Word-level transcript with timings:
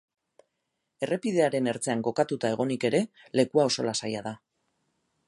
Errepidearen 1.07 1.69
ertzean 1.73 2.01
kokatuta 2.09 2.51
egonik 2.57 2.87
ere, 2.91 3.05
lekua 3.41 3.67
oso 3.73 3.87
lasaia 3.91 4.25
da. 4.31 4.35